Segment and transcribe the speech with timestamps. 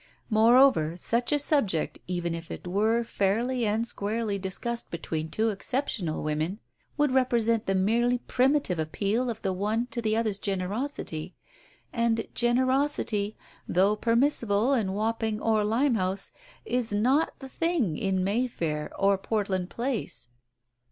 [0.31, 6.23] Moreover, such a subject, even if it were fairly and squarely discussed between two exceptional
[6.23, 6.57] women,
[6.97, 11.35] would represent the merely primitive appeal of the one to the other's generosity,
[11.93, 13.37] and generosity,
[13.67, 16.31] though per missible in Wapping or Limehouse
[16.65, 20.29] is not the" thing" in Mayfair or Portland Place.